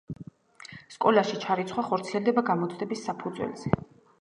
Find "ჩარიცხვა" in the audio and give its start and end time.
1.43-1.83